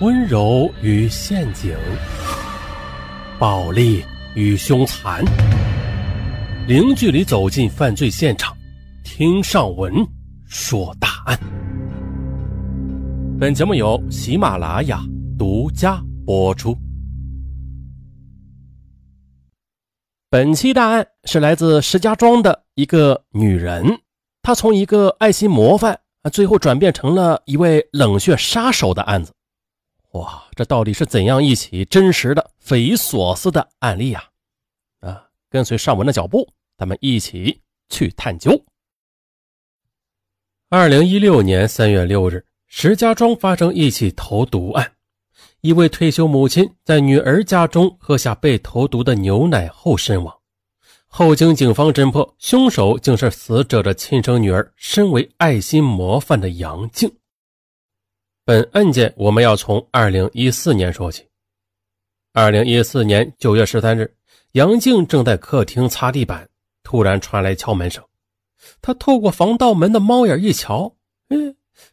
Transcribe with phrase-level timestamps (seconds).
[0.00, 1.76] 温柔与陷阱，
[3.38, 5.24] 暴力与凶残，
[6.66, 8.56] 零距离走进犯罪现场，
[9.04, 9.94] 听上文
[10.46, 11.38] 说大案。
[13.38, 15.00] 本节目由喜马拉雅
[15.38, 16.76] 独家播出。
[20.30, 24.00] 本期大案是来自石家庄的一个女人，
[24.42, 29.32] 她从一个爱心模范啊，最后转变成了一位冷血杀手的案子。
[30.12, 34.22] 哇，这到底是怎样一起真实的、匪夷所思的案例呀？
[35.00, 38.62] 啊，跟随上文的脚步，咱们一起去探究。
[40.68, 44.92] 二零一六年三月六日，石家庄发生一起投毒案，
[45.62, 50.34] 一位退休母亲在女儿家中喝下被投毒的牛奶后身亡。
[51.06, 57.10] 后经警方侦破，凶手竟是死者的亲生女儿，身为爱心模范的杨静。
[58.44, 61.24] 本案件我们要从二零一四年说起。
[62.32, 64.12] 二零一四年九月十三日，
[64.52, 66.48] 杨静正在客厅擦地板，
[66.82, 68.02] 突然传来敲门声。
[68.80, 70.92] 他透过防盗门的猫眼一瞧，
[71.28, 71.36] 哎，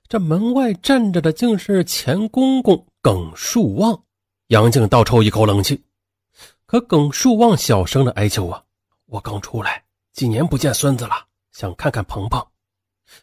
[0.08, 4.04] 这门外站着的竟是前公公耿树旺。
[4.48, 5.84] 杨静倒抽一口冷气，
[6.66, 8.64] 可耿树旺小声的哀求啊
[9.06, 9.84] ：“我刚出来，
[10.14, 11.14] 几年不见孙子了，
[11.52, 12.44] 想看看鹏鹏。”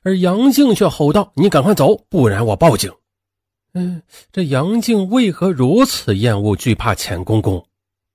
[0.04, 2.88] 而杨静却吼道：“你赶快走，不然我报警。”
[3.78, 7.62] 嗯，这杨静为何如此厌恶、惧怕钱公公？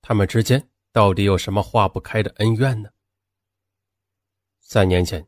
[0.01, 2.89] 他们之间到底有什么化不开的恩怨呢？
[4.59, 5.23] 三年前，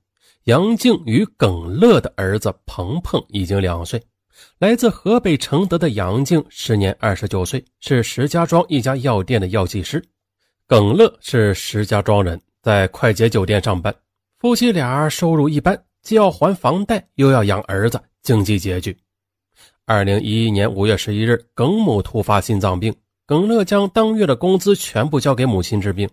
[0.45, 4.01] 杨静与耿乐的儿子鹏鹏已经两岁。
[4.57, 10.03] 来自河北承德的杨静时年二十九岁，是石家庄一家药店的药剂师。
[10.65, 13.93] 耿乐是石家庄人，在快捷酒店上班。
[14.39, 18.97] 夫妻俩收入一般，既要还房贷，又要养儿子，经济拮据。
[19.85, 22.95] 二零一一年五月十一日，耿某突发心脏病，
[23.25, 26.09] 耿乐将当月的工资全部交给母亲治病。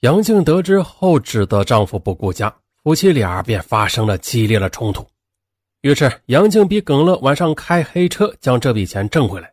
[0.00, 5.02] 杨静得知后，指责丈夫不顾家，夫妻俩便发生了激烈的冲突。
[5.80, 9.50] 于是，杨静逼耿乐晚上开黑车将这笔钱挣回来。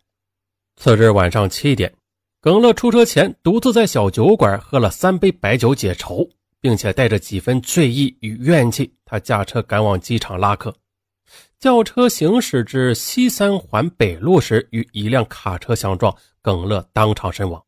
[0.76, 1.94] 次日晚上七点，
[2.42, 6.28] 耿乐出车前独自在小酒馆喝了三杯白酒解愁，
[6.60, 10.76] 并且带着几分醉意与怨气，他驾车赶往机场拉客。
[11.60, 17.64] 轿车行驶至西三环北路时，与一辆卡车相撞，耿乐当场身亡。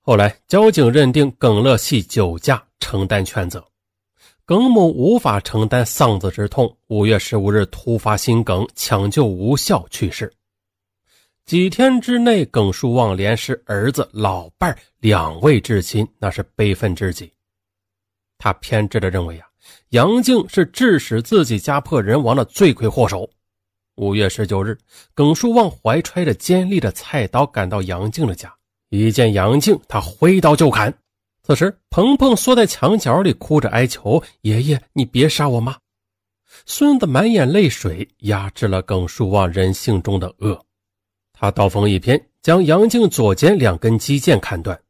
[0.00, 3.64] 后来，交警认定耿乐系酒驾，承担全责。
[4.44, 10.30] 耿某无法承担丧子之痛，五月十五日突发心梗，抢救无效去世。
[11.46, 17.32] 几天之内，耿树旺连失儿子、老伴两位至亲，那是悲愤至极。
[18.36, 19.46] 他偏执的认为呀。
[19.92, 23.28] 杨静是致使自己家破人亡的罪魁祸首。
[23.96, 24.78] 五月十九日，
[25.12, 28.50] 耿树旺怀揣着尖利的菜刀赶到杨静的家，
[28.88, 30.92] 一见杨静，他挥刀就砍。
[31.42, 35.76] 此时，鹏鹏缩在墙角里，哭着哀求：“爷爷，你别杀我妈！”
[36.64, 40.58] 孙子满眼泪水，压制了耿树旺人性中的恶。
[41.34, 44.80] 他刀锋一偏，将杨静左肩两根肌腱砍断。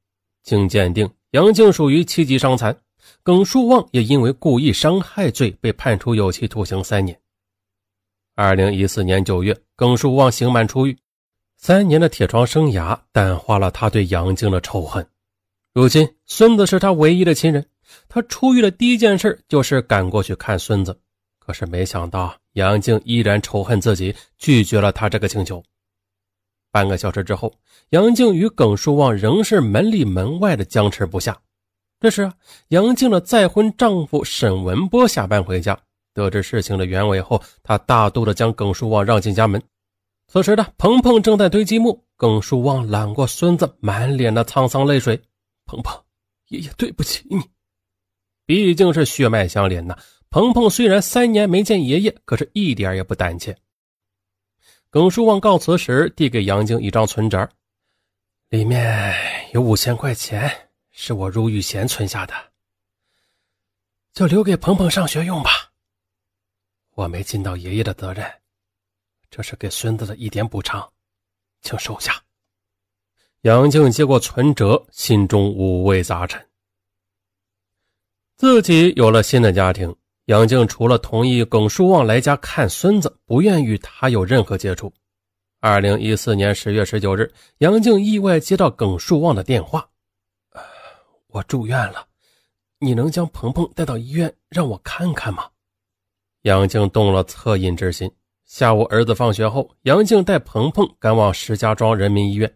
[0.45, 2.77] 经鉴定，杨静属于七级伤残。
[3.25, 7.17] 耿树旺也因为故意伤害罪被判处有期徒刑三年。
[8.35, 10.99] 二零一四年九月，耿树旺刑满出狱，
[11.57, 15.07] 三年的铁窗生涯淡化了他对杨静的仇恨。
[15.73, 17.65] 如今，孙子是他唯一的亲人，
[18.09, 20.99] 他出狱的第一件事就是赶过去看孙子。
[21.39, 25.63] 可是没想到，杨静依然仇恨自己，拒绝了他这个请求。
[26.73, 27.55] 半个小时之后，
[27.91, 31.41] 杨静与耿树旺仍是门里门外的僵持不下。
[32.03, 32.33] 这时，
[32.71, 35.79] 杨静的再婚丈夫沈文波下班回家，
[36.13, 39.63] 得知事情的原委后，他大度的将耿树旺让进家门。
[40.27, 45.23] 此时的鹏鹏正在堆积木，耿树旺揽过孙子，满脸的沧桑泪水
[45.65, 46.03] ：“鹏鹏，
[46.49, 47.41] 爷爷对不起你，
[48.47, 49.97] 毕竟是血脉相连呐。”
[50.29, 53.57] 鹏鹏虽然三年没见爷爷，可是一点也不胆怯。
[54.91, 57.49] 耿书旺告辞时，递给杨静一张存折，
[58.49, 59.15] 里面
[59.53, 60.51] 有五千块钱。
[60.93, 62.35] 是我入狱前存下的，
[64.13, 65.51] 就留给鹏鹏上学用吧。
[66.95, 68.31] 我没尽到爷爷的责任，
[69.31, 70.93] 这是给孙子的一点补偿，
[71.63, 72.23] 请收下。
[73.41, 76.47] 杨静接过存折，心中五味杂陈。
[78.37, 79.97] 自己有了新的家庭，
[80.27, 84.93] 杨静除了同意耿树旺来家看孙子，不愿与他有任何接触。
[85.61, 89.89] 二零一四年十月十九日，杨静意外接到耿树旺的电话。
[91.33, 92.07] 我住院了，
[92.79, 95.49] 你能将鹏鹏带到医院让我看看吗？
[96.43, 98.11] 杨静动了恻隐之心，
[98.45, 102.53] 下午儿子放学后，杨静带鹏鹏赶往石家庄人民医院。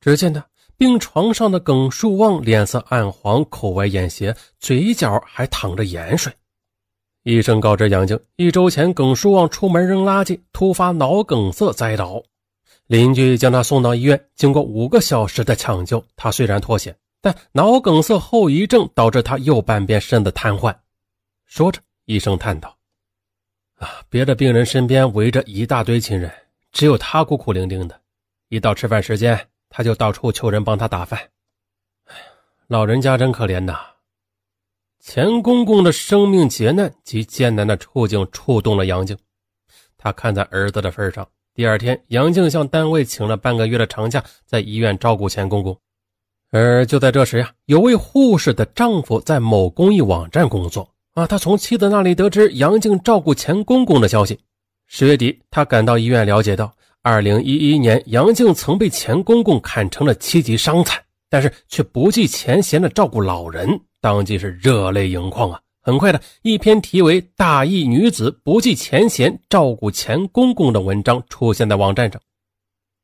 [0.00, 0.46] 只见他
[0.76, 6.32] 病床上的耿树旺脸色暗黄，口歪眼斜，嘴角还淌着盐水。
[7.24, 12.22] 医生告知杨静，一周前耿树旺出门扔垃圾，突发脑梗塞栽倒。
[12.86, 20.76] 邻居将他送到医院，经过五个小时的抢救，他虽然脱险，但脑梗塞后遗症导致他右半边身子瘫痪。
[21.44, 22.76] 说着，医生叹道。
[23.76, 24.02] 啊！
[24.08, 26.32] 别的病人身边围着一大堆亲人，
[26.72, 28.00] 只有他孤苦伶仃的。
[28.48, 31.20] 一到吃饭时间，他就到处求人帮他打饭。
[32.04, 32.22] 哎呀，
[32.68, 33.78] 老人家真可怜呐！
[34.98, 39.16] 钱公公的生命劫难及艰难的处境触动了杨静。
[39.98, 45.78] 他看在儿子的份上，第二天，杨静向单位请了半个月的长假，在医院照顾钱公公。
[46.56, 50.88] 而就在这时呀，有位护士的丈夫在某公益网站工作。
[51.12, 54.38] 啊，他从妻子那里得知杨静照顾钱公公的消息。
[54.86, 56.72] 十月底，他赶到医院，了解到，
[57.02, 60.98] 二零一一年杨静曾被钱公公砍成了七级伤残，
[61.28, 65.60] 但是却不计前嫌的照顾老人，当即是热泪盈眶啊！
[65.82, 72.18] 很快的一篇题为《大义女子不计前嫌照顾钱公公》的文章出现在网站上，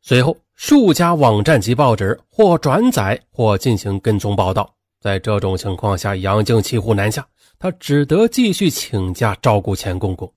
[0.05, 4.75] 随后数家网站及报纸或转载或进行跟踪报道。
[5.01, 7.27] 在这种情况下，杨静骑虎难下。
[7.57, 10.33] 她只得继续请假照顾钱公公，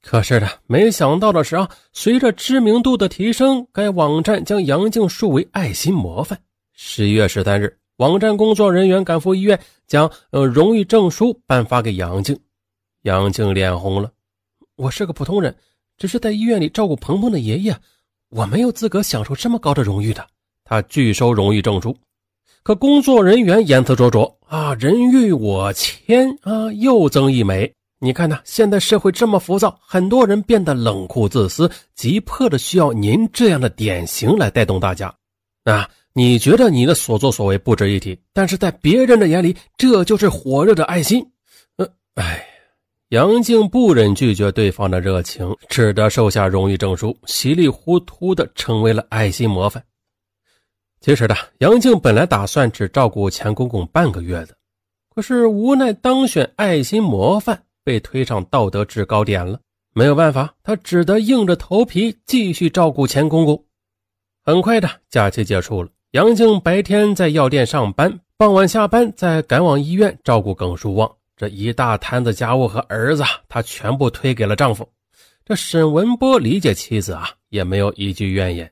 [0.00, 6.40] 可是呢，没想到的是啊，随着知名度的提升，该网站将杨静树为爱心模范。
[6.72, 12.38] 十一月十三日，网站工作人员赶赴医院，将呃荣誉证书颁发给杨静。
[13.02, 14.10] 杨静脸红了，
[14.76, 15.54] 我是个普通人，
[15.98, 17.76] 只是在医院里照顾鹏鹏的爷爷，
[18.30, 20.26] 我没有资格享受这么高的荣誉的。
[20.64, 21.96] 他拒收荣誉证书。
[22.62, 27.72] 可工作人员言辞灼灼啊，人欲我牵啊，又增一枚。
[28.00, 35.14] 你看呐，现在社会这么浮躁，很多人变得冷酷自私，急迫的需要您这样的典型来带动大家。
[35.64, 41.24] 啊，你觉得你的所作所为不值一提，但是在别人的眼里，这就是火热的爱心。
[41.76, 41.86] 呃，
[42.16, 42.44] 哎，
[43.10, 49.80] 杨静不忍拒绝对方的热情，只得收下荣誉证书，稀里糊涂的成为了爱心模范。
[51.00, 54.56] 其实的杨静本来打算只照顾钱公公半个月的，
[55.14, 59.60] 可是无奈当选爱心模范，被推上道德制高点了。
[59.94, 63.64] 没有办法，他只得硬着头皮继续照顾钱公公。
[64.44, 71.08] 很快的假期结束了，杨静白天在药店上班，傍晚下班再赶往医院照顾耿树旺。
[71.36, 74.88] 这一大摊子家务和儿子，她全部推给了丈夫。
[75.44, 78.70] 这沈文波理解妻子啊，也没有一句怨言。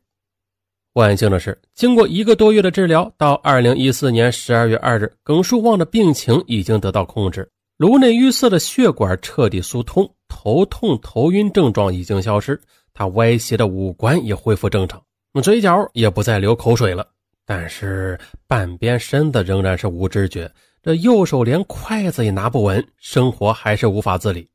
[0.94, 12.60] 万幸的是，经过一个多月的治疗，到二零一四年十二月二日，耿树旺的病情已经得到控制，颅内淤塞的血管彻底疏通，头痛、头晕症状已经消失，
[12.92, 15.02] 他歪斜的五官也恢复正常，
[15.42, 17.06] 嘴角也不再流口水了。
[17.44, 20.50] 但是半边身子仍然是无知觉，
[20.84, 24.46] 这右手连筷子也拿不稳，生活还是无法自理。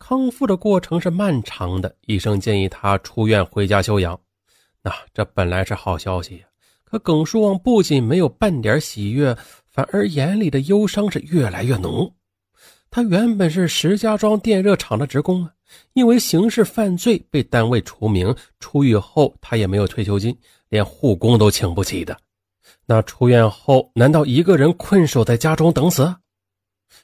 [0.00, 4.18] 康复的过程是漫长的，医生建议他出院回家休养。
[4.82, 6.44] 那这本来是好消息，
[6.82, 9.32] 可耿树旺不仅没有半点喜悦，
[9.64, 12.12] 反而眼里的忧伤是越来越浓。
[12.90, 15.52] 他原本是石家庄电热厂的职工啊，
[15.92, 20.36] 因为刑事犯罪被单位除名，出狱后他也没有退休金，
[20.68, 22.18] 连护工都请不起的。
[22.86, 26.14] 那出院后，难道一个人困守在家中等死？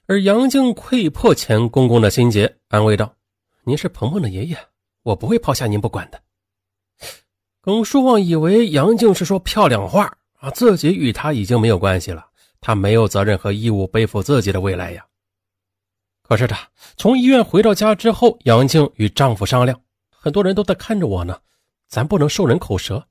[0.07, 3.15] 而杨静窥破钱公公的心结，安慰道
[3.65, 4.57] ：“您是鹏鹏的爷爷，
[5.03, 6.21] 我不会抛下您不管的。”
[7.63, 12.27] 耿书旺以为杨静是说漂亮话啊，自己与他已经没有关系了，
[12.61, 15.05] 他没有责任和义务背负自己的未来呀。
[16.23, 21.39] 可是他从医院回到家之后，杨静与丈夫商量，很多人都在看着我呢，
[21.89, 23.05] 咱不能受人口舌。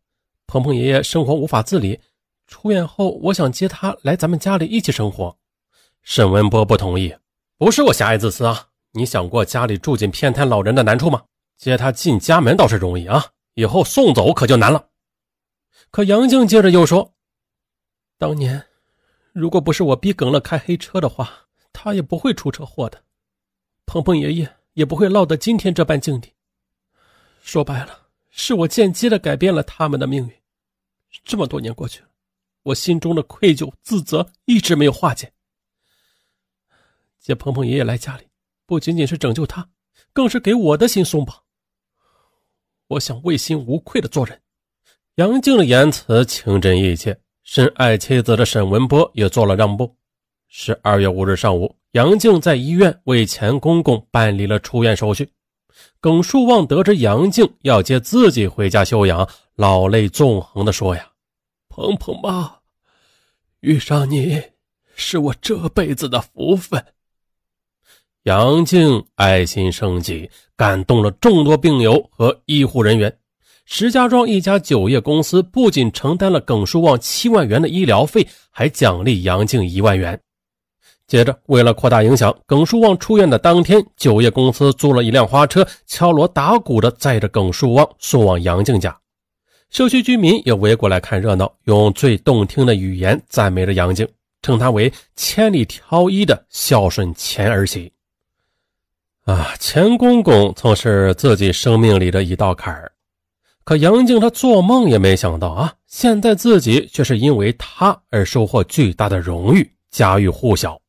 [0.47, 1.99] 鹏鹏爷爷生活无法自理，
[2.49, 5.37] 出院后我想接他来咱们家里一起生活。
[6.01, 7.15] 沈文波不同意，
[7.57, 11.23] 不是我狭隘自私啊，你想过家里住进偏瘫老人的难处吗？
[11.57, 13.23] 接他进家门倒是容易啊。
[13.53, 14.87] 以后送走可就难了。
[15.91, 17.13] 可杨静接着又说
[18.17, 18.65] ：“当年
[19.33, 21.29] 如果不是我逼耿乐开黑车的话，
[21.71, 23.03] 他也不会出车祸的，
[23.85, 26.33] 鹏鹏爷爷也不会落得今天这般境地。
[27.43, 30.33] 说白了，是我间接的改变了他们的命运。
[31.25, 32.07] 这么多年过去了，
[32.63, 35.31] 我心中的愧疚自责一直没有化解。
[37.19, 38.27] 接鹏鹏爷爷来家里，
[38.65, 39.69] 不仅仅是拯救他，
[40.13, 41.35] 更是给我的心松绑。”
[42.87, 44.41] 我想问心无愧的做人。
[45.15, 49.95] 杨静的言辞情真意切，深爱妻子的沈文波也做了让步。
[50.47, 55.29] 十二月五日上午，杨静在医院为钱公公办理了出院手续。
[55.99, 61.11] 耿树旺得知杨静要接自己回家休养，老泪纵横地说：“呀，
[61.79, 62.55] 鹏鹏妈，
[63.61, 64.43] 遇上你
[64.97, 66.83] 是我这辈子的福分。”
[68.23, 73.17] 杨静爱心升级，感动了众多病友和医护人员。
[73.63, 80.21] 石家庄一家酒业公司不仅承担了耿树旺七万元的医疗费，还奖励杨静一万元。
[81.07, 88.99] 接着，为了扩大影响，耿树旺出院的当天，酒业公司租了一辆花车，敲锣打鼓的载着耿树旺送往杨静家。
[89.69, 94.07] 社区居民也围过来看热闹，用最动听的语言赞美着杨静，
[94.41, 97.91] 称她为千里挑一的孝顺钱儿媳。
[99.25, 102.91] 啊，钱公公曾是自己生命里的一道坎儿，
[103.63, 110.81] 可杨静她做梦也没想到啊，现在自己却是因为他而收获巨大的荣誉，家喻户晓。